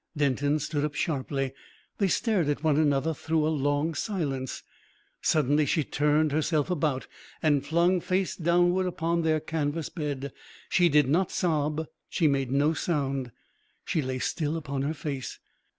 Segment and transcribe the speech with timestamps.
[0.17, 1.53] Denton stood up sharply.
[1.99, 4.63] They stared at one another through a long silence.
[5.21, 7.05] Suddenly she turned herself about,
[7.43, 10.33] and flung face downward upon their canvas bed.
[10.69, 13.31] She did not sob, she made no sound.
[13.85, 15.37] She lay still upon her face.